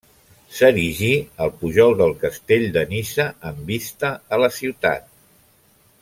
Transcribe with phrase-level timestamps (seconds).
[0.59, 1.09] S'erigí
[1.45, 5.07] al pujol del castell de Niça, amb vista a la ciutat.